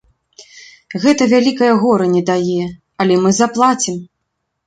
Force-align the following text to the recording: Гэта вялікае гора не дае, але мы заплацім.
Гэта 1.03 1.25
вялікае 1.33 1.67
гора 1.83 2.07
не 2.15 2.23
дае, 2.29 2.65
але 3.05 3.15
мы 3.25 3.29
заплацім. 3.41 4.01